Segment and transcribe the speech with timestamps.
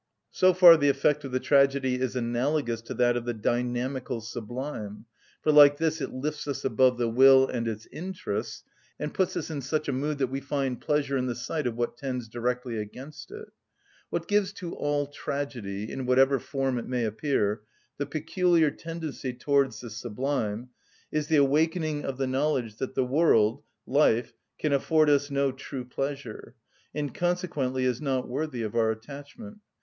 [0.31, 5.05] So far the effect of the tragedy is analogous to that of the dynamical sublime,
[5.43, 8.63] for like this it lifts us above the will and its interests,
[8.99, 11.75] and puts us in such a mood that we find pleasure in the sight of
[11.75, 13.49] what tends directly against it.
[14.09, 17.61] What gives to all tragedy, in whatever form it may appear,
[17.97, 20.69] the peculiar tendency towards the sublime
[21.11, 25.85] is the awakening of the knowledge that the world, life, can afford us no true
[25.85, 26.55] pleasure,
[26.91, 29.59] and consequently is not worthy of our attachment.